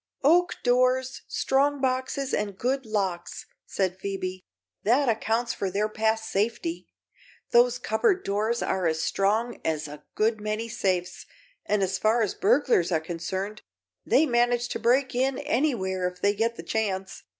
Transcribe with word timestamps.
"Oak 0.23 0.55
doors, 0.63 1.21
strong 1.27 1.79
boxes 1.79 2.33
and 2.33 2.57
good 2.57 2.87
locks," 2.87 3.45
said 3.67 3.99
Phoebe; 3.99 4.43
"that 4.81 5.07
accounts 5.07 5.53
for 5.53 5.69
their 5.69 5.87
past 5.87 6.27
safety. 6.27 6.87
Those 7.51 7.77
cupboard 7.77 8.23
doors 8.23 8.63
are 8.63 8.87
as 8.87 8.99
strong 9.03 9.61
as 9.63 9.87
a 9.87 10.03
good 10.15 10.41
many 10.41 10.67
safes, 10.69 11.27
and 11.67 11.83
as 11.83 11.99
far 11.99 12.23
as 12.23 12.33
burglars 12.33 12.91
are 12.91 12.99
concerned, 12.99 13.61
they 14.03 14.25
manage 14.25 14.69
to 14.69 14.79
break 14.79 15.13
in 15.13 15.37
anywhere 15.37 16.07
if 16.07 16.19
they 16.19 16.33
get 16.33 16.55
the 16.55 16.63
chance. 16.63 17.21